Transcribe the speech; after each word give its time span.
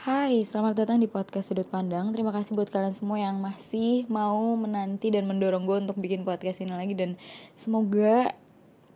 Hai, 0.00 0.48
selamat 0.48 0.80
datang 0.80 0.96
di 0.96 1.04
podcast 1.12 1.52
Sudut 1.52 1.68
Pandang. 1.68 2.08
Terima 2.16 2.32
kasih 2.32 2.56
buat 2.56 2.72
kalian 2.72 2.96
semua 2.96 3.20
yang 3.20 3.36
masih 3.36 4.08
mau 4.08 4.56
menanti 4.56 5.12
dan 5.12 5.28
mendorong 5.28 5.68
gue 5.68 5.76
untuk 5.76 6.00
bikin 6.00 6.24
podcast 6.24 6.64
ini 6.64 6.72
lagi 6.72 6.96
dan 6.96 7.20
semoga 7.52 8.32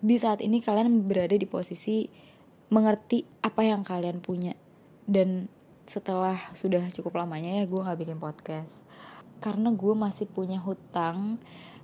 di 0.01 0.17
saat 0.17 0.40
ini 0.40 0.64
kalian 0.64 1.04
berada 1.04 1.37
di 1.37 1.45
posisi 1.45 2.09
mengerti 2.72 3.21
apa 3.45 3.69
yang 3.69 3.85
kalian 3.85 4.25
punya 4.25 4.56
dan 5.04 5.53
setelah 5.85 6.40
sudah 6.56 6.81
cukup 6.88 7.21
lamanya 7.21 7.53
ya 7.61 7.69
gue 7.69 7.85
nggak 7.85 8.01
bikin 8.01 8.17
podcast 8.17 8.81
karena 9.45 9.77
gue 9.77 9.93
masih 9.93 10.25
punya 10.25 10.57
hutang 10.57 11.37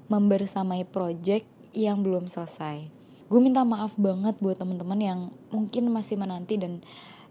membersamai 0.08 0.88
project 0.88 1.44
yang 1.76 2.00
belum 2.00 2.24
selesai. 2.24 2.88
Gue 3.28 3.40
minta 3.44 3.68
maaf 3.68 4.00
banget 4.00 4.40
buat 4.40 4.56
teman-teman 4.56 4.96
yang 4.96 5.20
mungkin 5.52 5.92
masih 5.92 6.16
menanti 6.16 6.56
dan 6.56 6.80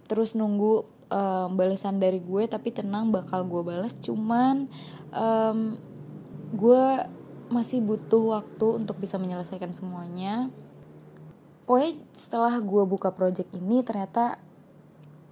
terus 0.06 0.38
nunggu 0.38 0.98
um, 1.10 1.57
balasan 1.57 1.98
dari 1.98 2.21
gue 2.21 2.46
tapi 2.46 2.73
tenang 2.73 3.10
bakal 3.10 3.46
gue 3.46 3.61
balas 3.65 3.97
cuman 4.00 4.70
um, 5.14 5.78
gue 6.54 6.86
masih 7.50 7.82
butuh 7.82 8.39
waktu 8.39 8.66
untuk 8.78 9.02
bisa 9.02 9.18
menyelesaikan 9.18 9.74
semuanya. 9.74 10.54
Pokoknya 11.66 11.97
setelah 12.14 12.54
gue 12.61 12.83
buka 12.86 13.14
project 13.14 13.50
ini 13.57 13.82
ternyata 13.82 14.38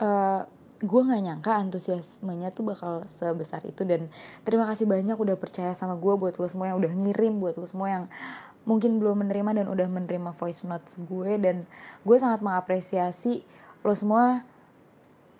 uh, 0.02 0.46
gue 0.78 1.02
nggak 1.02 1.22
nyangka 1.26 1.58
antusiasmenya 1.58 2.54
tuh 2.54 2.73
bakal 2.73 3.06
sebesar 3.06 3.66
itu. 3.66 3.86
Dan 3.86 4.09
terima 4.46 4.66
kasih 4.70 4.90
banyak 4.90 5.18
udah 5.18 5.38
percaya 5.38 5.73
sama 5.73 5.98
gue 5.98 6.14
buat 6.18 6.38
lo 6.38 6.46
semua 6.50 6.73
yang 6.73 6.78
udah 6.82 6.94
ngirim 6.94 7.38
buat 7.38 7.58
lo 7.58 7.66
semua 7.70 7.90
yang 7.90 8.06
mungkin 8.68 9.00
belum 9.00 9.26
menerima 9.26 9.64
dan 9.64 9.68
udah 9.70 9.88
menerima 9.90 10.34
voice 10.34 10.66
notes 10.66 10.98
gue. 11.02 11.38
Dan 11.38 11.70
gue 12.02 12.18
sangat 12.18 12.42
mengapresiasi 12.42 13.46
lo 13.86 13.94
semua 13.94 14.46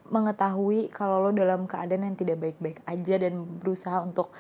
mengetahui 0.08 0.88
kalau 0.92 1.28
lo 1.28 1.32
dalam 1.36 1.68
keadaan 1.68 2.08
yang 2.08 2.18
tidak 2.18 2.40
baik-baik 2.40 2.80
aja 2.88 3.16
dan 3.20 3.44
berusaha 3.60 4.04
untuk 4.04 4.32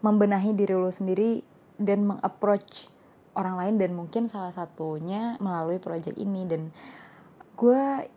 membenahi 0.00 0.52
diri 0.52 0.76
lo 0.76 0.88
sendiri 0.92 1.40
dan 1.76 2.08
mengapproach 2.08 2.88
orang 3.36 3.60
lain 3.60 3.74
dan 3.76 3.90
mungkin 3.92 4.32
salah 4.32 4.50
satunya 4.50 5.36
melalui 5.38 5.76
project 5.76 6.16
ini. 6.16 6.48
Dan 6.48 6.72
gue 7.54 8.08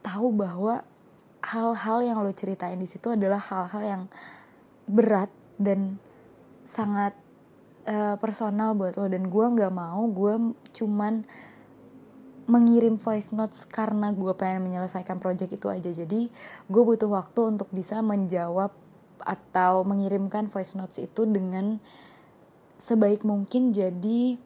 tahu 0.00 0.32
bahwa 0.32 0.82
hal-hal 1.44 1.98
yang 2.02 2.18
lo 2.24 2.32
ceritain 2.32 2.80
di 2.80 2.88
situ 2.88 3.12
adalah 3.12 3.38
hal-hal 3.38 3.82
yang 3.84 4.02
berat 4.88 5.28
dan 5.60 6.00
sangat 6.64 7.12
uh, 7.84 8.16
personal 8.16 8.72
buat 8.72 8.96
lo. 8.96 9.06
Dan 9.06 9.28
gue 9.28 9.44
nggak 9.44 9.72
mau 9.72 10.08
gue 10.08 10.56
cuman 10.72 11.28
mengirim 12.48 12.96
voice 12.96 13.36
notes 13.36 13.68
karena 13.68 14.08
gue 14.16 14.32
pengen 14.32 14.64
menyelesaikan 14.64 15.20
project 15.20 15.52
itu 15.60 15.68
aja. 15.68 15.92
Jadi 15.92 16.32
gue 16.66 16.82
butuh 16.82 17.12
waktu 17.12 17.54
untuk 17.54 17.68
bisa 17.70 18.00
menjawab 18.00 18.72
atau 19.20 19.84
mengirimkan 19.84 20.48
voice 20.48 20.72
notes 20.72 20.96
itu 20.96 21.28
dengan 21.28 21.76
sebaik 22.80 23.22
mungkin. 23.28 23.76
Jadi 23.76 24.40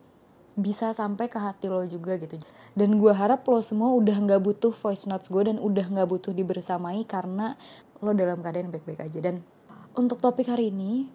bisa 0.58 0.92
sampai 0.92 1.30
ke 1.30 1.39
hati 1.39 1.70
lo 1.70 1.86
juga 1.86 2.19
gitu. 2.19 2.42
Dan 2.75 2.98
gue 2.98 3.14
harap 3.14 3.47
lo 3.47 3.62
semua 3.62 3.95
udah 3.95 4.19
nggak 4.19 4.42
butuh 4.42 4.75
voice 4.75 5.06
notes 5.06 5.30
gue 5.30 5.47
dan 5.47 5.62
udah 5.62 5.86
nggak 5.86 6.08
butuh 6.11 6.34
dibersamai 6.34 7.06
karena 7.06 7.55
lo 8.03 8.11
dalam 8.12 8.42
keadaan 8.42 8.75
baik-baik 8.75 8.98
aja. 8.98 9.23
Dan 9.23 9.47
untuk 9.95 10.19
topik 10.19 10.50
hari 10.50 10.75
ini 10.75 11.06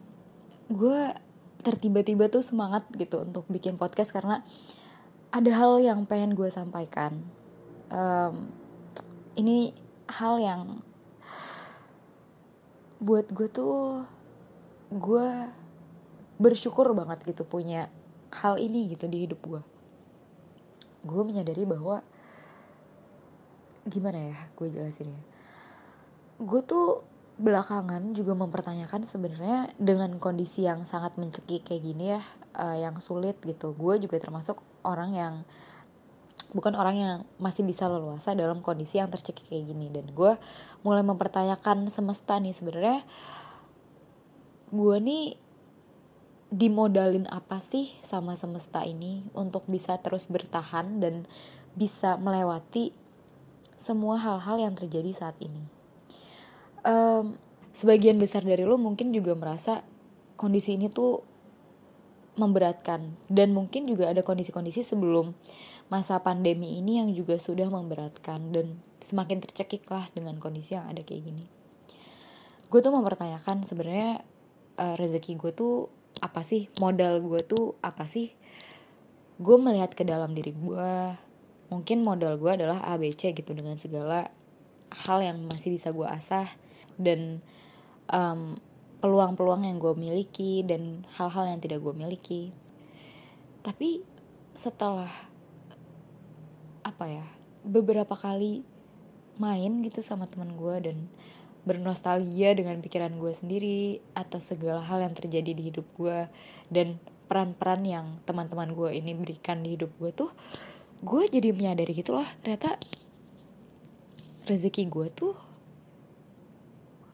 gue 0.72 1.12
tertiba-tiba 1.68 2.32
tuh 2.32 2.40
semangat 2.40 2.88
gitu 2.96 3.28
untuk 3.28 3.44
bikin 3.52 3.76
podcast 3.76 4.16
karena 4.16 4.40
ada 5.32 5.52
hal 5.52 5.80
yang 5.84 6.08
pengen 6.08 6.34
gue 6.34 6.48
sampaikan. 6.48 7.24
Um, 7.88 8.52
ini 9.36 9.72
hal 10.08 10.40
yang 10.40 10.62
buat 12.98 13.30
gue 13.30 13.48
tuh 13.52 14.08
gue 14.90 15.28
bersyukur 16.42 16.90
banget 16.98 17.22
gitu 17.28 17.46
punya 17.46 17.92
hal 18.34 18.58
ini 18.58 18.90
gitu 18.92 19.06
di 19.06 19.28
hidup 19.28 19.40
gue. 19.44 19.62
Gue 21.06 21.22
menyadari 21.24 21.64
bahwa 21.68 22.02
gimana 23.88 24.34
ya 24.34 24.38
gue 24.56 24.68
jelasin 24.68 25.14
ya? 25.14 25.22
Gue 26.42 26.62
tuh 26.64 27.04
belakangan 27.38 28.18
juga 28.18 28.34
mempertanyakan 28.34 29.06
sebenarnya 29.06 29.70
dengan 29.78 30.18
kondisi 30.18 30.66
yang 30.66 30.90
sangat 30.90 31.22
mencekik 31.22 31.70
kayak 31.70 31.86
gini 31.86 32.18
ya 32.18 32.22
uh, 32.58 32.78
yang 32.78 32.98
sulit 32.98 33.38
gitu. 33.46 33.78
Gue 33.78 34.02
juga 34.02 34.18
termasuk 34.18 34.58
orang 34.88 35.12
yang 35.12 35.34
bukan 36.56 36.80
orang 36.80 36.96
yang 36.96 37.16
masih 37.44 37.68
bisa 37.68 37.92
leluasa 37.92 38.32
dalam 38.32 38.64
kondisi 38.64 39.04
yang 39.04 39.12
tercekik 39.12 39.52
kayak 39.52 39.68
gini. 39.68 39.92
Dan 39.92 40.16
gue 40.16 40.40
mulai 40.88 41.04
mempertanyakan 41.04 41.92
semesta 41.92 42.40
nih 42.40 42.56
sebenarnya 42.56 43.04
gue 44.72 44.98
nih 45.00 45.26
dimodalin 46.48 47.28
apa 47.28 47.60
sih 47.60 47.92
sama 48.00 48.40
semesta 48.40 48.88
ini 48.88 49.28
untuk 49.36 49.68
bisa 49.68 50.00
terus 50.00 50.32
bertahan 50.32 51.04
dan 51.04 51.28
bisa 51.76 52.16
melewati 52.16 52.96
semua 53.76 54.18
hal-hal 54.18 54.58
yang 54.58 54.74
terjadi 54.74 55.12
saat 55.12 55.38
ini? 55.44 55.62
Um, 56.88 57.36
sebagian 57.76 58.16
besar 58.18 58.48
dari 58.48 58.64
lo 58.64 58.80
mungkin 58.80 59.12
juga 59.12 59.36
merasa 59.36 59.84
kondisi 60.40 60.80
ini 60.80 60.88
tuh 60.88 61.22
memberatkan 62.38 63.18
dan 63.28 63.52
mungkin 63.52 63.90
juga 63.90 64.14
ada 64.14 64.22
kondisi-kondisi 64.22 64.86
sebelum 64.86 65.34
masa 65.90 66.22
pandemi 66.22 66.78
ini 66.78 67.02
yang 67.02 67.10
juga 67.12 67.42
sudah 67.42 67.68
memberatkan 67.68 68.54
dan 68.54 68.80
semakin 69.02 69.42
tercekik 69.42 69.90
lah 69.90 70.06
dengan 70.14 70.38
kondisi 70.38 70.78
yang 70.78 70.86
ada 70.86 71.02
kayak 71.02 71.34
gini. 71.34 71.46
Gue 72.68 72.80
tuh 72.84 72.94
mempertanyakan 72.94 73.66
sebenarnya 73.66 74.22
uh, 74.78 74.96
rezeki 75.00 75.40
gue 75.40 75.52
tuh 75.56 75.90
apa 76.22 76.46
sih, 76.46 76.70
modal 76.78 77.24
gue 77.24 77.42
tuh 77.42 77.80
apa 77.82 78.06
sih? 78.06 78.36
Gue 79.42 79.58
melihat 79.58 79.94
ke 79.94 80.04
dalam 80.06 80.34
diri 80.34 80.54
gue, 80.54 80.94
mungkin 81.74 82.04
modal 82.04 82.38
gue 82.38 82.52
adalah 82.54 82.84
ABC 82.84 83.34
gitu 83.34 83.54
dengan 83.56 83.80
segala 83.80 84.30
hal 85.08 85.20
yang 85.24 85.38
masih 85.48 85.76
bisa 85.76 85.92
gue 85.92 86.08
asah 86.08 86.48
dan 87.00 87.44
um, 88.12 88.60
peluang-peluang 88.98 89.68
yang 89.70 89.78
gue 89.78 89.94
miliki 89.94 90.66
dan 90.66 91.06
hal-hal 91.18 91.46
yang 91.50 91.60
tidak 91.62 91.84
gue 91.86 91.94
miliki. 91.94 92.50
Tapi 93.62 94.02
setelah 94.58 95.10
apa 96.82 97.06
ya 97.06 97.26
beberapa 97.62 98.16
kali 98.16 98.64
main 99.38 99.86
gitu 99.86 100.02
sama 100.02 100.26
teman 100.26 100.58
gue 100.58 100.76
dan 100.82 100.98
bernostalgia 101.68 102.56
dengan 102.56 102.80
pikiran 102.80 103.20
gue 103.20 103.30
sendiri 103.36 104.00
atas 104.16 104.56
segala 104.56 104.80
hal 104.82 105.04
yang 105.04 105.14
terjadi 105.14 105.52
di 105.52 105.64
hidup 105.70 105.86
gue 106.00 106.32
dan 106.72 106.96
peran-peran 107.28 107.84
yang 107.84 108.06
teman-teman 108.24 108.72
gue 108.72 108.96
ini 108.96 109.12
berikan 109.14 109.60
di 109.62 109.76
hidup 109.76 109.92
gue 110.00 110.16
tuh 110.16 110.32
gue 111.04 111.24
jadi 111.28 111.52
menyadari 111.52 111.92
gitu 111.92 112.16
loh 112.16 112.26
ternyata 112.42 112.80
rezeki 114.48 114.88
gue 114.88 115.08
tuh 115.12 115.36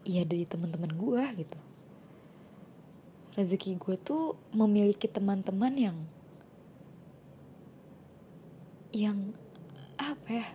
iya 0.05 0.21
dari 0.21 0.45
teman-teman 0.45 0.93
gue 0.93 1.23
gitu 1.43 1.62
rezeki 3.33 3.81
gue 3.81 3.95
tuh 3.97 4.37
memiliki 4.53 5.09
teman-teman 5.09 5.73
yang 5.73 5.97
yang 8.93 9.33
apa 9.97 10.29
ya 10.29 10.47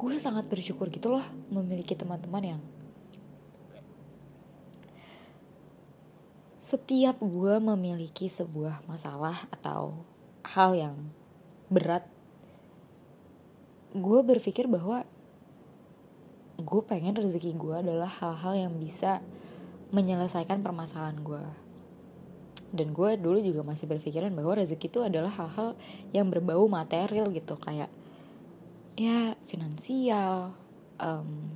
gue 0.00 0.14
sangat 0.18 0.50
bersyukur 0.50 0.90
gitu 0.90 1.14
loh 1.14 1.22
memiliki 1.52 1.94
teman-teman 1.94 2.56
yang 2.56 2.62
setiap 6.58 7.18
gue 7.22 7.54
memiliki 7.62 8.26
sebuah 8.26 8.82
masalah 8.90 9.34
atau 9.54 10.06
hal 10.42 10.74
yang 10.74 10.96
berat 11.70 12.02
gue 13.94 14.20
berpikir 14.26 14.66
bahwa 14.66 15.06
gue 16.58 16.82
pengen 16.86 17.14
rezeki 17.14 17.54
gue 17.54 17.74
adalah 17.78 18.10
hal-hal 18.10 18.54
yang 18.68 18.74
bisa 18.78 19.22
menyelesaikan 19.90 20.62
permasalahan 20.62 21.18
gue 21.22 21.44
dan 22.70 22.94
gue 22.94 23.10
dulu 23.18 23.42
juga 23.42 23.66
masih 23.66 23.90
berpikiran 23.90 24.30
bahwa 24.30 24.62
rezeki 24.62 24.86
itu 24.86 25.00
adalah 25.02 25.30
hal-hal 25.34 25.74
yang 26.14 26.30
berbau 26.30 26.70
material 26.70 27.26
gitu 27.34 27.58
kayak 27.58 27.90
ya 28.94 29.34
finansial 29.50 30.54
um, 31.02 31.50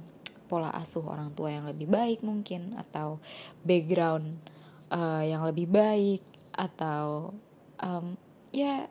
pola 0.50 0.74
asuh 0.74 1.06
orang 1.06 1.30
tua 1.32 1.54
yang 1.54 1.70
lebih 1.70 1.86
baik 1.86 2.26
mungkin 2.26 2.74
atau 2.74 3.22
background 3.62 4.42
uh, 4.90 5.22
yang 5.22 5.46
lebih 5.46 5.70
baik 5.70 6.22
atau 6.50 7.30
um, 7.78 8.18
ya 8.50 8.90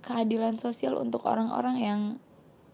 keadilan 0.00 0.56
sosial 0.56 0.96
untuk 0.96 1.28
orang-orang 1.28 1.76
yang 1.76 2.00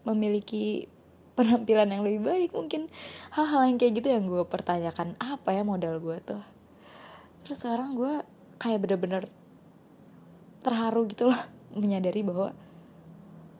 memiliki 0.07 0.87
penampilan 1.37 1.87
yang 1.87 2.01
lebih 2.01 2.25
baik. 2.25 2.49
Mungkin 2.57 2.89
hal-hal 3.37 3.69
yang 3.69 3.77
kayak 3.77 3.93
gitu 4.01 4.07
yang 4.09 4.25
gue 4.25 4.41
pertanyakan 4.49 5.13
apa 5.21 5.53
ya 5.53 5.61
modal 5.61 6.01
gue 6.01 6.17
tuh? 6.25 6.41
Terus 7.45 7.57
sekarang 7.61 7.93
gue 7.93 8.25
kayak 8.57 8.81
bener-bener 8.81 9.29
terharu 10.65 11.05
gitu 11.05 11.29
loh 11.29 11.41
menyadari 11.81 12.25
bahwa 12.25 12.57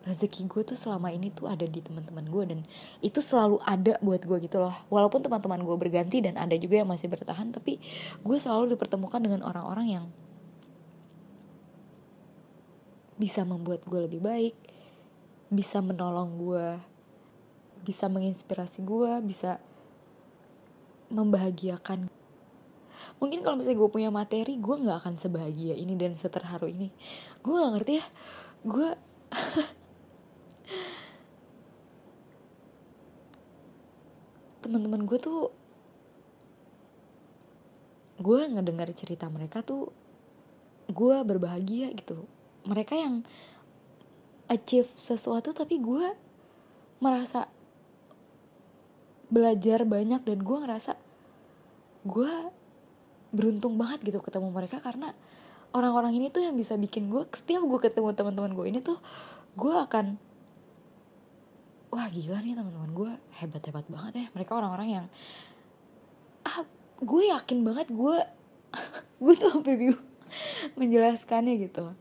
rezeki 0.09 0.47
gue 0.47 0.63
tuh 0.74 0.79
selama 0.79 1.12
ini 1.12 1.29
tuh 1.29 1.51
ada 1.51 1.68
di 1.68 1.83
teman-teman 1.83 2.25
gue 2.25 2.44
dan 2.47 2.59
itu 3.03 3.19
selalu 3.21 3.59
ada 3.62 4.01
buat 4.01 4.25
gue 4.25 4.38
gitu 4.41 4.57
loh. 4.57 4.73
Walaupun 4.89 5.21
teman-teman 5.21 5.62
gue 5.62 5.77
berganti 5.77 6.25
dan 6.25 6.41
ada 6.41 6.57
juga 6.57 6.81
yang 6.81 6.89
masih 6.89 7.06
bertahan 7.07 7.53
tapi 7.53 7.77
gue 8.25 8.38
selalu 8.41 8.73
dipertemukan 8.73 9.21
dengan 9.21 9.45
orang-orang 9.45 9.88
yang 10.01 10.06
bisa 13.18 13.41
membuat 13.41 13.81
gue 13.89 14.00
lebih 14.06 14.21
baik 14.21 14.56
bisa 15.50 15.81
menolong 15.81 16.38
gue 16.38 16.68
bisa 17.88 18.12
menginspirasi 18.12 18.84
gue 18.84 19.24
bisa 19.24 19.63
membahagiakan. 21.07 22.12
Mungkin 23.24 23.48
kalau 23.48 23.56
misalnya 23.56 23.80
gue 23.80 23.88
punya 23.88 24.12
materi 24.12 24.60
gue 24.60 24.75
nggak 24.75 25.07
akan 25.07 25.16
sebahagia 25.16 25.80
ini 25.80 25.95
dan 25.95 26.19
seterharu 26.19 26.68
ini. 26.68 26.92
Gue 27.39 27.56
nggak 27.56 27.74
ngerti 27.80 27.94
ya. 27.95 28.04
Gue 28.68 28.92
teman-teman 34.68 35.07
gue 35.07 35.16
tuh 35.16 35.48
gue 38.19 38.40
ngedengar 38.51 38.92
cerita 38.92 39.31
mereka 39.31 39.63
tuh 39.63 39.95
gue 40.92 41.16
berbahagia 41.24 41.95
gitu. 41.95 42.28
Mereka 42.68 43.00
yang 43.00 43.24
achieve 44.51 44.92
sesuatu 45.00 45.56
tapi 45.56 45.80
gue 45.80 46.12
merasa 47.00 47.48
belajar 49.27 49.83
banyak 49.83 50.24
dan 50.24 50.39
gue 50.39 50.57
ngerasa 50.63 50.95
gue 52.07 52.33
beruntung 53.35 53.75
banget 53.75 54.00
gitu 54.07 54.24
ketemu 54.24 54.50
mereka 54.56 54.79
karena 54.79 55.12
orang-orang 55.75 56.15
ini 56.15 56.31
tuh 56.31 56.47
yang 56.47 56.56
bisa 56.56 56.79
bikin 56.79 57.12
gue 57.12 57.27
setiap 57.35 57.63
gue 57.68 57.79
ketemu 57.83 58.15
teman-teman 58.15 58.56
gue 58.56 58.65
ini 58.71 58.79
tuh 58.79 58.95
gue 59.59 59.74
akan 59.75 60.15
wah 61.91 62.07
gila 62.12 62.39
nih 62.44 62.56
teman-teman 62.56 62.91
gue 62.91 63.12
hebat 63.41 63.63
hebat 63.63 63.85
banget 63.88 64.13
ya. 64.13 64.27
Mereka 64.35 64.51
orang-orang 64.53 64.89
yang 65.01 65.06
ah 66.47 66.63
gue 67.01 67.23
yakin 67.31 67.59
banget 67.63 67.88
gue 67.91 68.18
gue 69.23 69.33
tuh 69.35 69.50
sampai 69.50 69.75
bingung 69.75 70.03
menjelaskannya 70.80 71.56
gitu. 71.68 71.95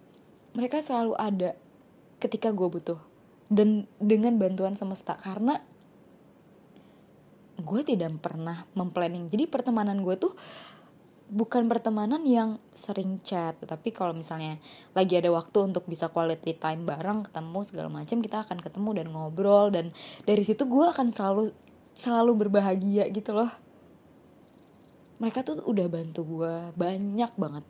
Mereka 0.55 0.81
selalu 0.83 1.15
ada 1.19 1.55
ketika 2.19 2.51
gue 2.51 2.69
butuh 2.69 3.01
dan 3.53 3.87
dengan 4.03 4.41
bantuan 4.41 4.75
semesta 4.75 5.15
karena 5.21 5.63
gue 7.57 7.81
tidak 7.83 8.13
pernah 8.21 8.69
memplanning. 8.77 9.33
Jadi 9.33 9.49
pertemanan 9.49 10.05
gue 10.05 10.17
tuh 10.21 10.33
bukan 11.27 11.67
pertemanan 11.67 12.23
yang 12.23 12.63
sering 12.71 13.19
chat 13.19 13.59
tapi 13.59 13.91
kalau 13.91 14.15
misalnya 14.15 14.63
lagi 14.95 15.19
ada 15.19 15.27
waktu 15.35 15.59
untuk 15.59 15.83
bisa 15.91 16.07
quality 16.07 16.55
time 16.55 16.87
bareng 16.87 17.27
ketemu 17.27 17.67
segala 17.67 17.91
macam 17.91 18.23
kita 18.23 18.47
akan 18.47 18.63
ketemu 18.63 18.91
dan 19.03 19.07
ngobrol 19.11 19.75
dan 19.75 19.91
dari 20.23 20.47
situ 20.47 20.71
gue 20.71 20.87
akan 20.87 21.11
selalu 21.11 21.51
selalu 21.99 22.47
berbahagia 22.47 23.09
gitu 23.11 23.33
loh. 23.35 23.51
Mereka 25.17 25.43
tuh 25.43 25.65
udah 25.65 25.87
bantu 25.89 26.21
gue 26.29 26.55
banyak 26.77 27.33
banget. 27.41 27.65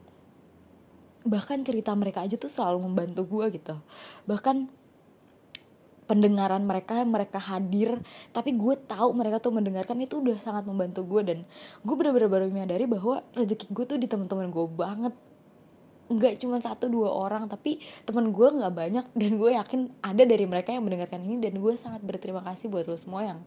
Bahkan 1.23 1.59
cerita 1.63 1.95
mereka 1.95 2.27
aja 2.27 2.35
tuh 2.35 2.51
selalu 2.51 2.91
membantu 2.91 3.23
gue 3.25 3.55
gitu. 3.55 3.79
Bahkan 4.27 4.86
pendengaran 6.07 6.63
mereka 6.65 7.03
mereka 7.03 7.39
hadir. 7.43 8.01
Tapi 8.31 8.55
gue 8.55 8.75
tahu 8.87 9.13
mereka 9.13 9.43
tuh 9.43 9.53
mendengarkan 9.53 9.99
itu 10.01 10.23
udah 10.23 10.39
sangat 10.41 10.65
membantu 10.65 11.03
gue. 11.05 11.23
Dan 11.23 11.39
gue 11.83 11.95
benar-benar 11.99 12.31
baru 12.31 12.45
menyadari 12.49 12.87
bahwa 12.87 13.23
rezeki 13.35 13.67
gue 13.75 13.85
tuh 13.85 13.99
di 13.99 14.07
teman-teman 14.07 14.49
gue 14.49 14.67
banget. 14.71 15.15
Nggak 16.07 16.39
cuma 16.39 16.63
satu 16.63 16.87
dua 16.87 17.11
orang 17.11 17.51
tapi 17.51 17.83
teman 18.07 18.31
gue 18.31 18.49
nggak 18.49 18.73
banyak. 18.73 19.05
Dan 19.13 19.31
gue 19.37 19.51
yakin 19.59 19.81
ada 20.01 20.23
dari 20.23 20.47
mereka 20.47 20.71
yang 20.71 20.87
mendengarkan 20.87 21.21
ini. 21.27 21.43
Dan 21.43 21.59
gue 21.59 21.75
sangat 21.75 22.01
berterima 22.07 22.41
kasih 22.47 22.71
buat 22.71 22.87
lo 22.87 22.97
semua 22.97 23.27
yang 23.27 23.41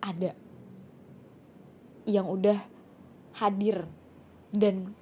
ada. 0.00 0.32
Yang 2.06 2.26
udah 2.30 2.58
hadir. 3.42 3.84
Dan 4.54 4.94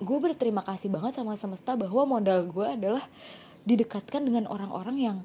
gue 0.00 0.16
berterima 0.16 0.64
kasih 0.64 0.88
banget 0.88 1.20
sama 1.20 1.36
semesta 1.36 1.76
bahwa 1.76 2.08
modal 2.08 2.48
gue 2.48 2.64
adalah 2.64 3.04
didekatkan 3.64 4.24
dengan 4.24 4.48
orang-orang 4.48 4.96
yang 5.00 5.18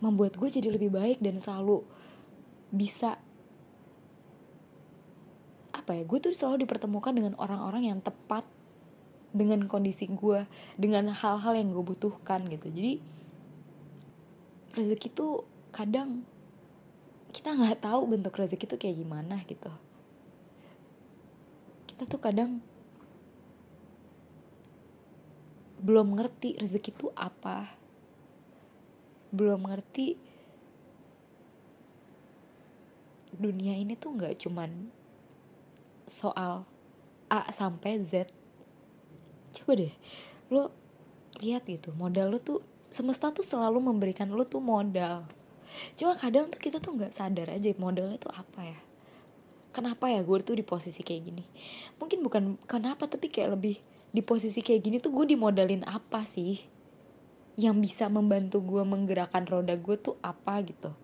membuat 0.00 0.36
gue 0.36 0.48
jadi 0.48 0.68
lebih 0.68 0.92
baik 0.92 1.18
dan 1.24 1.40
selalu 1.40 1.84
bisa 2.74 3.16
apa 5.74 5.90
ya 5.96 6.02
gue 6.06 6.18
tuh 6.20 6.32
selalu 6.32 6.64
dipertemukan 6.64 7.12
dengan 7.12 7.34
orang-orang 7.36 7.92
yang 7.92 7.98
tepat 8.00 8.46
dengan 9.34 9.66
kondisi 9.66 10.06
gue 10.06 10.46
dengan 10.78 11.10
hal-hal 11.10 11.58
yang 11.58 11.74
gue 11.74 11.82
butuhkan 11.82 12.46
gitu. 12.46 12.70
Jadi 12.70 13.02
rezeki 14.78 15.08
tuh 15.10 15.42
kadang 15.74 16.22
kita 17.34 17.50
nggak 17.50 17.82
tahu 17.82 18.06
bentuk 18.06 18.38
rezeki 18.38 18.64
tuh 18.70 18.78
kayak 18.78 19.02
gimana 19.02 19.42
gitu. 19.50 19.70
Kita 21.90 22.06
tuh 22.06 22.22
kadang 22.22 22.62
belum 25.84 26.16
ngerti 26.16 26.56
rezeki 26.56 26.90
itu 26.96 27.06
apa. 27.12 27.68
Belum 29.28 29.68
ngerti 29.68 30.16
dunia 33.36 33.76
ini 33.76 33.92
tuh 33.98 34.16
nggak 34.16 34.40
cuman 34.40 34.88
soal 36.08 36.64
A 37.28 37.52
sampai 37.52 38.00
Z. 38.00 38.32
Coba 39.52 39.76
deh 39.76 39.92
lo 40.48 40.72
lihat 41.42 41.68
gitu 41.68 41.92
modal 41.96 42.30
lo 42.32 42.38
tuh 42.40 42.62
semesta 42.88 43.34
tuh 43.34 43.44
selalu 43.44 43.84
memberikan 43.84 44.32
lo 44.32 44.48
tuh 44.48 44.64
modal. 44.64 45.28
Cuma 45.98 46.16
kadang 46.16 46.48
tuh 46.48 46.62
kita 46.62 46.80
tuh 46.80 46.96
nggak 46.96 47.12
sadar 47.12 47.52
aja 47.52 47.68
modalnya 47.76 48.16
tuh 48.16 48.32
apa 48.32 48.60
ya. 48.64 48.80
Kenapa 49.74 50.06
ya 50.06 50.22
gue 50.22 50.38
tuh 50.40 50.54
di 50.54 50.62
posisi 50.62 51.02
kayak 51.02 51.22
gini? 51.26 51.44
Mungkin 51.98 52.22
bukan 52.22 52.42
kenapa 52.70 53.10
tapi 53.10 53.26
kayak 53.26 53.58
lebih 53.58 53.76
di 54.14 54.22
posisi 54.22 54.62
kayak 54.62 54.82
gini 54.86 54.96
tuh 55.02 55.10
gue 55.10 55.34
dimodalin 55.34 55.82
apa 55.82 56.22
sih? 56.22 56.62
Yang 57.58 57.76
bisa 57.82 58.06
membantu 58.06 58.62
gue 58.62 58.86
menggerakkan 58.86 59.42
roda 59.50 59.74
gue 59.74 59.96
tuh 59.98 60.14
apa 60.22 60.62
gitu? 60.62 60.94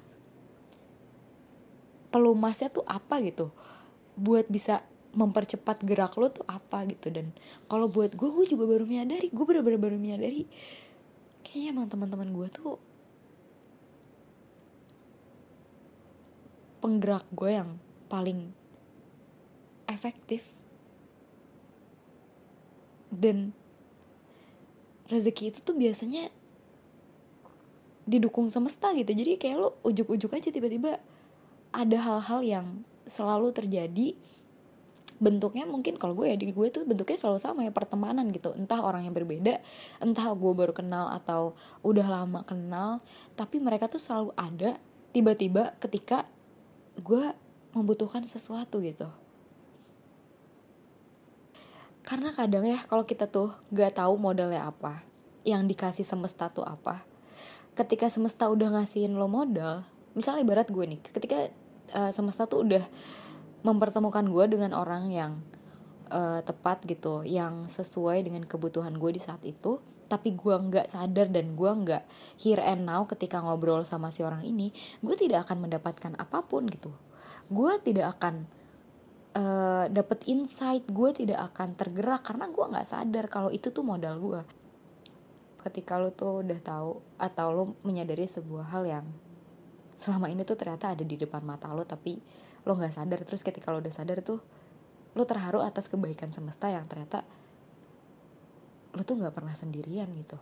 Pelumasnya 2.14 2.70
tuh 2.70 2.86
apa 2.86 3.18
gitu? 3.18 3.50
Buat 4.14 4.46
bisa 4.46 4.86
mempercepat 5.10 5.82
gerak 5.82 6.14
lo 6.14 6.30
tuh 6.30 6.46
apa 6.46 6.86
gitu? 6.86 7.10
Dan 7.10 7.34
kalau 7.66 7.90
buat 7.90 8.14
gue 8.14 8.30
gue 8.30 8.46
juga 8.46 8.70
baru 8.70 8.86
menyadari 8.86 9.26
gue 9.26 9.42
bener-bener 9.42 9.82
baru 9.82 9.98
menyadari. 9.98 10.46
Kayaknya 11.42 11.68
emang 11.74 11.86
teman-teman 11.90 12.30
gue 12.30 12.46
tuh 12.54 12.78
penggerak 16.78 17.26
gue 17.34 17.50
yang 17.58 17.74
paling 18.06 18.54
efektif 19.90 20.59
dan 23.10 23.54
rezeki 25.10 25.50
itu 25.50 25.58
tuh 25.66 25.74
biasanya 25.74 26.30
didukung 28.06 28.48
semesta 28.48 28.94
gitu. 28.94 29.10
Jadi 29.10 29.36
kayak 29.36 29.56
lo 29.58 29.68
ujuk-ujuk 29.86 30.34
aja 30.34 30.50
tiba-tiba 30.50 30.98
ada 31.70 31.98
hal-hal 31.98 32.40
yang 32.42 32.66
selalu 33.06 33.54
terjadi. 33.54 34.14
Bentuknya 35.20 35.68
mungkin 35.68 36.00
kalau 36.00 36.16
gue 36.16 36.32
ya 36.32 36.36
di 36.38 36.48
gue 36.48 36.66
tuh 36.72 36.88
bentuknya 36.88 37.20
selalu 37.20 37.38
sama 37.38 37.60
ya 37.66 37.74
pertemanan 37.74 38.32
gitu. 38.32 38.56
Entah 38.56 38.80
orang 38.80 39.04
yang 39.04 39.12
berbeda 39.12 39.60
entah 40.00 40.32
gue 40.32 40.52
baru 40.56 40.72
kenal 40.72 41.12
atau 41.12 41.52
udah 41.84 42.06
lama 42.08 42.40
kenal 42.48 43.04
tapi 43.36 43.60
mereka 43.60 43.86
tuh 43.86 44.00
selalu 44.00 44.32
ada 44.38 44.80
tiba-tiba 45.12 45.76
ketika 45.76 46.24
gue 47.02 47.36
membutuhkan 47.76 48.24
sesuatu 48.26 48.82
gitu 48.82 49.06
karena 52.10 52.34
kadang 52.34 52.66
ya 52.66 52.82
kalau 52.90 53.06
kita 53.06 53.30
tuh 53.30 53.54
gak 53.70 54.02
tahu 54.02 54.18
modalnya 54.18 54.66
apa 54.66 55.06
yang 55.46 55.70
dikasih 55.70 56.02
semesta 56.02 56.50
tuh 56.50 56.66
apa. 56.66 57.06
Ketika 57.78 58.10
semesta 58.10 58.50
udah 58.50 58.74
ngasihin 58.74 59.14
lo 59.14 59.30
modal 59.30 59.86
misalnya 60.18 60.42
ibarat 60.42 60.66
gue 60.74 60.84
nih 60.90 61.00
ketika 61.06 61.54
uh, 61.94 62.10
semesta 62.10 62.50
tuh 62.50 62.66
udah 62.66 62.82
mempertemukan 63.62 64.26
gue 64.26 64.44
dengan 64.50 64.74
orang 64.74 65.06
yang 65.14 65.32
uh, 66.10 66.42
tepat 66.42 66.82
gitu 66.90 67.22
yang 67.22 67.70
sesuai 67.70 68.26
dengan 68.26 68.42
kebutuhan 68.42 68.98
gue 68.98 69.14
di 69.14 69.22
saat 69.22 69.46
itu 69.46 69.78
tapi 70.10 70.34
gue 70.34 70.50
nggak 70.50 70.90
sadar 70.90 71.30
dan 71.30 71.54
gue 71.54 71.70
nggak 71.70 72.02
here 72.42 72.58
and 72.58 72.82
now 72.82 73.06
ketika 73.06 73.38
ngobrol 73.38 73.86
sama 73.86 74.10
si 74.10 74.26
orang 74.26 74.42
ini 74.42 74.74
gue 74.98 75.14
tidak 75.14 75.46
akan 75.46 75.70
mendapatkan 75.70 76.18
apa 76.18 76.42
pun 76.42 76.66
gitu. 76.66 76.90
Gue 77.46 77.78
tidak 77.78 78.18
akan 78.18 78.50
uh, 79.36 79.86
dapet 79.90 80.26
insight 80.26 80.86
gue 80.88 81.10
tidak 81.14 81.52
akan 81.52 81.78
tergerak 81.78 82.26
karena 82.26 82.50
gue 82.50 82.64
nggak 82.64 82.88
sadar 82.88 83.26
kalau 83.30 83.50
itu 83.52 83.70
tuh 83.70 83.84
modal 83.86 84.18
gue. 84.18 84.42
Ketika 85.60 86.00
lo 86.00 86.10
tuh 86.10 86.40
udah 86.40 86.60
tahu 86.62 86.90
atau 87.20 87.46
lo 87.52 87.64
menyadari 87.84 88.24
sebuah 88.24 88.72
hal 88.72 88.88
yang 88.88 89.06
selama 89.92 90.32
ini 90.32 90.46
tuh 90.46 90.56
ternyata 90.56 90.96
ada 90.96 91.04
di 91.04 91.18
depan 91.18 91.44
mata 91.44 91.68
lo 91.74 91.84
tapi 91.84 92.16
lo 92.64 92.72
nggak 92.72 92.94
sadar 92.94 93.20
terus 93.26 93.44
ketika 93.44 93.68
lo 93.68 93.84
udah 93.84 93.92
sadar 93.92 94.24
tuh 94.24 94.40
lo 95.12 95.22
terharu 95.26 95.60
atas 95.60 95.90
kebaikan 95.90 96.32
semesta 96.32 96.70
yang 96.70 96.88
ternyata 96.88 97.26
lo 98.96 99.02
tuh 99.04 99.20
nggak 99.20 99.34
pernah 99.36 99.52
sendirian 99.52 100.08
gitu. 100.16 100.38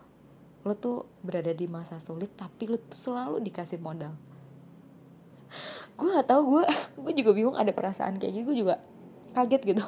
Lo 0.63 0.75
tuh 0.75 1.07
berada 1.23 1.51
di 1.51 1.67
masa 1.67 1.99
sulit 1.99 2.31
tapi 2.39 2.71
lo 2.71 2.79
tuh 2.79 2.95
selalu 2.95 3.43
dikasih 3.43 3.79
modal 3.83 4.28
gue 5.99 6.07
gak 6.15 6.27
tau 6.29 6.41
gue 6.45 6.63
gue 7.03 7.13
juga 7.17 7.31
bingung 7.35 7.57
ada 7.57 7.73
perasaan 7.73 8.17
kayak 8.21 8.33
gitu 8.39 8.43
gue 8.53 8.57
juga 8.65 8.75
kaget 9.33 9.61
gitu. 9.75 9.85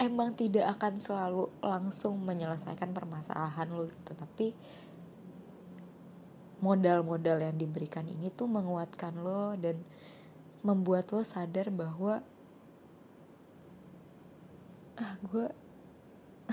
Emang 0.00 0.32
tidak 0.32 0.66
akan 0.78 0.96
selalu 0.96 1.44
langsung 1.60 2.18
menyelesaikan 2.24 2.96
permasalahan 2.96 3.68
lo 3.68 3.84
gitu 3.84 4.16
tapi 4.16 4.56
modal-modal 6.60 7.40
yang 7.40 7.56
diberikan 7.56 8.04
ini 8.08 8.28
tuh 8.32 8.48
menguatkan 8.48 9.16
lo 9.20 9.56
dan 9.56 9.80
membuat 10.60 11.08
lo 11.12 11.24
sadar 11.24 11.72
bahwa 11.72 12.20
ah 15.00 15.14
gue 15.24 15.46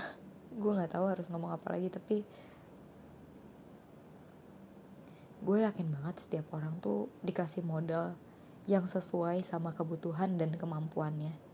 gue 0.60 0.72
nggak 0.72 0.96
tahu 0.96 1.04
harus 1.04 1.28
ngomong 1.28 1.52
apa 1.52 1.76
lagi 1.76 1.92
tapi 1.92 2.24
gue 5.38 5.58
yakin 5.62 5.88
banget 5.94 6.26
setiap 6.26 6.50
orang 6.54 6.78
tuh 6.82 7.06
dikasih 7.22 7.62
modal 7.62 8.18
yang 8.68 8.84
sesuai 8.84 9.40
sama 9.46 9.72
kebutuhan 9.72 10.36
dan 10.36 10.52
kemampuannya 10.58 11.48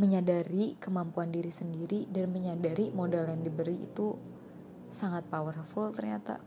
menyadari 0.00 0.74
kemampuan 0.80 1.28
diri 1.28 1.52
sendiri 1.52 2.08
dan 2.08 2.32
menyadari 2.32 2.88
modal 2.90 3.28
yang 3.28 3.44
diberi 3.44 3.76
itu 3.76 4.16
sangat 4.88 5.28
powerful 5.28 5.92
ternyata 5.92 6.40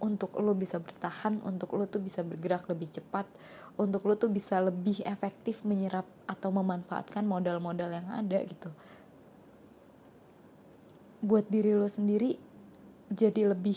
untuk 0.00 0.32
lo 0.40 0.56
bisa 0.56 0.80
bertahan, 0.80 1.44
untuk 1.44 1.76
lo 1.76 1.84
tuh 1.84 2.00
bisa 2.00 2.24
bergerak 2.24 2.64
lebih 2.72 2.88
cepat, 2.88 3.28
untuk 3.76 4.08
lo 4.08 4.16
tuh 4.16 4.32
bisa 4.32 4.56
lebih 4.56 5.04
efektif 5.04 5.60
menyerap 5.60 6.08
atau 6.24 6.48
memanfaatkan 6.48 7.20
modal-modal 7.20 7.92
yang 7.92 8.08
ada 8.08 8.40
gitu. 8.40 8.72
Buat 11.20 11.52
diri 11.52 11.76
lo 11.76 11.84
sendiri 11.84 12.40
jadi 13.10 13.50
lebih 13.50 13.74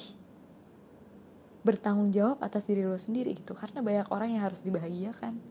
bertanggung 1.65 2.13
jawab 2.13 2.37
atas 2.45 2.69
diri 2.69 2.85
lo 2.85 3.01
sendiri 3.01 3.33
gitu. 3.33 3.57
Karena 3.57 3.81
banyak 3.81 4.13
orang 4.13 4.37
yang 4.37 4.45
harus 4.45 4.61
dibahagiakan. 4.61 5.41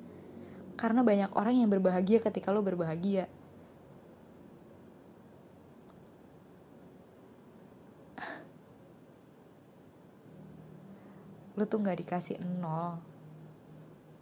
Karena 0.78 1.02
banyak 1.02 1.34
orang 1.34 1.58
yang 1.58 1.66
berbahagia 1.68 2.22
ketika 2.22 2.54
lo 2.54 2.62
berbahagia. 2.62 3.26
lu 11.58 11.66
tuh 11.66 11.82
nggak 11.82 11.98
dikasih 12.06 12.38
nol 12.40 13.02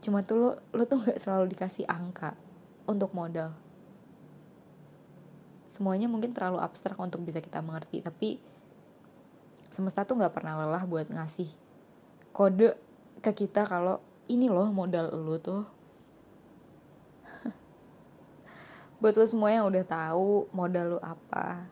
cuma 0.01 0.25
tuh 0.25 0.37
lu 0.41 0.57
lu 0.73 0.89
tuh 0.89 0.97
nggak 0.97 1.21
selalu 1.21 1.53
dikasih 1.53 1.85
angka 1.85 2.33
untuk 2.89 3.13
modal 3.13 3.53
semuanya 5.69 6.09
mungkin 6.09 6.33
terlalu 6.33 6.57
abstrak 6.65 6.97
untuk 6.97 7.21
bisa 7.21 7.45
kita 7.45 7.61
mengerti 7.61 8.01
tapi 8.01 8.41
semesta 9.71 10.03
tuh 10.03 10.19
nggak 10.19 10.35
pernah 10.35 10.59
lelah 10.59 10.83
buat 10.85 11.07
ngasih 11.09 11.47
kode 12.35 12.75
ke 13.23 13.31
kita 13.47 13.63
kalau 13.65 14.03
ini 14.27 14.51
loh 14.51 14.71
modal 14.71 15.11
lu 15.11 15.39
tuh. 15.39 15.67
Buat 19.03 19.15
lo 19.19 19.27
semua 19.27 19.51
yang 19.51 19.67
udah 19.67 19.83
tahu 19.87 20.47
modal 20.55 20.97
lu 20.97 20.99
apa 21.03 21.67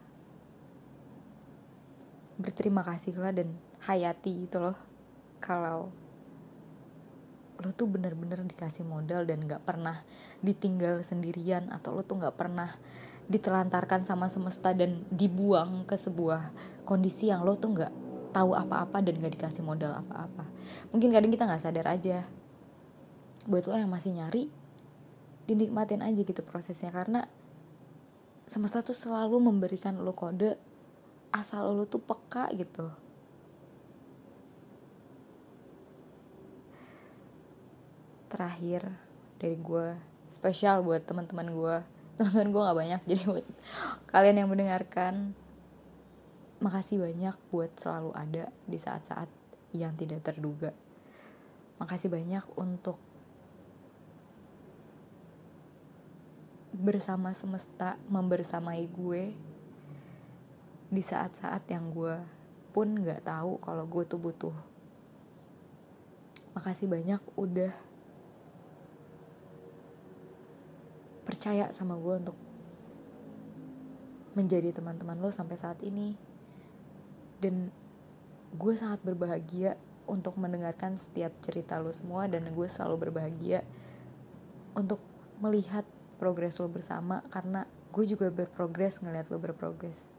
berterima 2.39 2.87
kasihlah 2.87 3.35
dan 3.35 3.55
hayati 3.87 4.47
itu 4.47 4.59
loh. 4.59 4.79
Kalau 5.39 5.91
lo 7.59 7.71
tuh 7.75 7.91
bener-bener 7.91 8.39
dikasih 8.47 8.87
modal 8.87 9.27
dan 9.27 9.43
gak 9.43 9.67
pernah 9.67 9.99
ditinggal 10.47 11.03
sendirian 11.03 11.67
atau 11.75 11.99
lo 11.99 12.07
tuh 12.07 12.23
gak 12.23 12.39
pernah 12.39 12.71
ditelantarkan 13.29 14.09
sama 14.09 14.33
semesta 14.33 14.73
dan 14.73 15.05
dibuang 15.13 15.85
ke 15.85 16.01
sebuah 16.01 16.53
kondisi 16.89 17.29
yang 17.29 17.45
lo 17.45 17.61
tuh 17.61 17.77
gak 17.77 17.93
tahu 18.33 18.57
apa-apa 18.57 19.05
dan 19.05 19.21
gak 19.21 19.37
dikasih 19.37 19.61
modal 19.61 19.93
apa-apa. 20.01 20.49
Mungkin 20.97 21.13
kadang 21.13 21.29
kita 21.29 21.45
gak 21.45 21.61
sadar 21.61 21.93
aja. 21.93 22.25
Buat 23.45 23.69
lo 23.69 23.77
yang 23.77 23.93
masih 23.93 24.17
nyari 24.17 24.49
dinikmatin 25.45 26.01
aja 26.01 26.21
gitu 26.25 26.41
prosesnya. 26.41 26.89
Karena 26.89 27.29
semesta 28.49 28.81
tuh 28.81 28.97
selalu 28.97 29.45
memberikan 29.45 30.01
lo 30.01 30.17
kode 30.17 30.57
asal 31.29 31.77
lo 31.77 31.85
tuh 31.85 32.01
peka 32.01 32.49
gitu. 32.57 32.89
Terakhir 38.33 38.89
dari 39.37 39.57
gue 39.61 39.97
spesial 40.33 40.81
buat 40.81 41.05
teman-teman 41.05 41.49
gue 41.53 41.77
teman-teman 42.19 42.51
gue 42.51 42.63
nggak 42.67 42.79
banyak 42.83 43.01
jadi 43.07 43.23
buat 43.31 43.47
kalian 44.11 44.37
yang 44.43 44.51
mendengarkan 44.51 45.39
makasih 46.59 46.99
banyak 46.99 47.39
buat 47.55 47.71
selalu 47.79 48.11
ada 48.19 48.51
di 48.67 48.79
saat-saat 48.83 49.31
yang 49.71 49.95
tidak 49.95 50.27
terduga. 50.27 50.75
Makasih 51.79 52.11
banyak 52.11 52.43
untuk 52.59 52.99
bersama 56.75 57.35
semesta 57.35 57.99
membersamai 58.11 58.87
gue 58.91 59.35
di 60.89 61.03
saat-saat 61.03 61.67
yang 61.71 61.91
gue 61.91 62.17
pun 62.75 62.91
nggak 62.91 63.27
tahu 63.27 63.63
kalau 63.63 63.85
gue 63.87 64.03
tuh 64.07 64.19
butuh. 64.19 64.57
Makasih 66.59 66.91
banyak 66.91 67.23
udah 67.39 67.71
percaya 71.39 71.71
sama 71.71 71.95
gue 71.95 72.19
untuk 72.19 72.35
menjadi 74.35 74.75
teman-teman 74.75 75.23
lo 75.23 75.31
sampai 75.31 75.55
saat 75.55 75.79
ini. 75.87 76.19
Dan 77.39 77.71
gue 78.59 78.75
sangat 78.75 79.07
berbahagia 79.07 79.79
untuk 80.11 80.35
mendengarkan 80.35 80.99
setiap 80.99 81.31
cerita 81.39 81.79
lo 81.79 81.95
semua 81.95 82.27
dan 82.27 82.43
gue 82.51 82.67
selalu 82.67 83.07
berbahagia 83.07 83.63
untuk 84.75 84.99
melihat 85.39 85.87
progres 86.19 86.59
lo 86.59 86.67
bersama 86.67 87.23
karena 87.31 87.71
gue 87.95 88.03
juga 88.03 88.35
berprogres 88.35 88.99
ngeliat 88.99 89.31
lo 89.31 89.39
berprogres. 89.39 90.11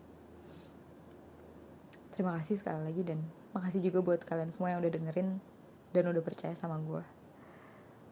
Terima 2.15 2.31
kasih 2.39 2.63
sekali 2.63 2.79
lagi 2.79 3.03
dan 3.03 3.19
makasih 3.51 3.83
juga 3.83 3.99
buat 3.99 4.23
kalian 4.23 4.55
semua 4.55 4.71
yang 4.71 4.79
udah 4.79 4.93
dengerin 4.95 5.43
dan 5.91 6.03
udah 6.07 6.23
percaya 6.23 6.55
sama 6.55 6.79
gue 6.79 7.19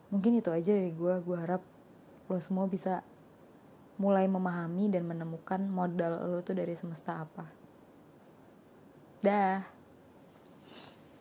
mungkin 0.08 0.40
itu 0.40 0.48
aja 0.48 0.72
dari 0.72 0.92
gue 0.96 1.14
gue 1.20 1.36
harap 1.36 1.60
lo 2.28 2.38
semua 2.38 2.68
bisa 2.68 3.02
mulai 3.98 4.30
memahami 4.30 4.86
dan 4.92 5.08
menemukan 5.08 5.64
modal 5.66 6.28
lo 6.30 6.40
tuh 6.44 6.54
dari 6.54 6.76
semesta 6.76 7.24
apa. 7.24 7.48
Dah. 9.24 9.77